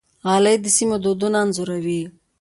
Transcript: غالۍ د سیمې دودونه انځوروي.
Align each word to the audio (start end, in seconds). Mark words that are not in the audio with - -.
غالۍ 0.27 0.55
د 0.61 0.65
سیمې 0.77 0.97
دودونه 1.03 1.37
انځوروي. 1.43 2.01